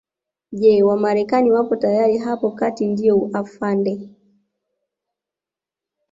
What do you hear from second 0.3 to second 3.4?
Je Wamarekani wapo tayari hapo kati ndio